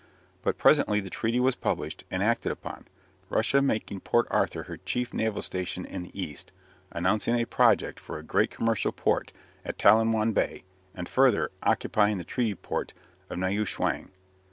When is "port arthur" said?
3.99-4.63